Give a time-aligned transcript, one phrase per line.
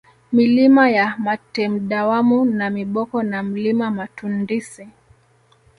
[0.31, 4.87] Milima ya Matemdawanu Namiboko na Mlima Matundsi